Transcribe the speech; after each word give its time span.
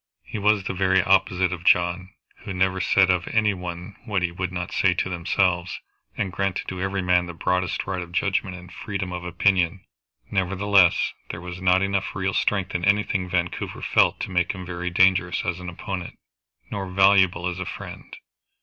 He 0.23 0.39
was 0.39 0.63
the 0.63 0.73
very 0.73 1.03
opposite 1.03 1.53
of 1.53 1.63
John, 1.63 2.09
who 2.37 2.55
never 2.55 2.81
said 2.81 3.11
of 3.11 3.27
any 3.27 3.53
one 3.53 3.95
what 4.05 4.23
he 4.23 4.31
would 4.31 4.51
not 4.51 4.71
say 4.71 4.95
to 4.95 5.09
themselves, 5.11 5.79
and 6.17 6.31
granted 6.31 6.67
to 6.69 6.81
every 6.81 7.03
man 7.03 7.27
the 7.27 7.35
broadest 7.35 7.85
right 7.85 8.01
of 8.01 8.11
judgment 8.11 8.55
and 8.55 8.73
freedom 8.73 9.13
of 9.13 9.23
opinion. 9.23 9.85
Nevertheless 10.31 11.13
there 11.29 11.39
was 11.39 11.61
not 11.61 11.83
enough 11.83 12.15
real 12.15 12.33
strength 12.33 12.73
in 12.73 12.83
anything 12.83 13.29
Vancouver 13.29 13.83
felt 13.83 14.19
to 14.21 14.31
make 14.31 14.53
him 14.53 14.65
very 14.65 14.89
dangerous 14.89 15.45
as 15.45 15.59
an 15.59 15.69
opponent, 15.69 16.17
nor 16.71 16.89
valuable 16.89 17.45
as 17.45 17.59
a 17.59 17.65
friend. 17.67 18.17